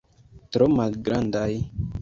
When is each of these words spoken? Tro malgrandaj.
Tro 0.55 0.69
malgrandaj. 0.79 1.49